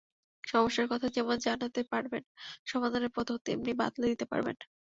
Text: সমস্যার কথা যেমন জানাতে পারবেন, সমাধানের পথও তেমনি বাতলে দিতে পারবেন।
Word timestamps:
সমস্যার 0.43 0.87
কথা 0.87 1.07
যেমন 1.09 1.35
জানাতে 1.39 1.81
পারবেন, 1.91 2.23
সমাধানের 2.65 3.11
পথও 3.15 3.37
তেমনি 3.45 3.71
বাতলে 3.81 4.05
দিতে 4.07 4.25
পারবেন। 4.25 4.55